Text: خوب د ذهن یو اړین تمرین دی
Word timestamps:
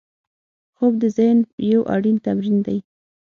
خوب 0.75 0.93
د 1.01 1.03
ذهن 1.17 1.39
یو 1.71 1.81
اړین 1.95 2.17
تمرین 2.25 2.57
دی 2.67 2.77